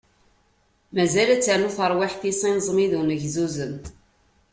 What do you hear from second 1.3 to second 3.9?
ad ternu terwiḥt-is ineẓmi d unegzuzem.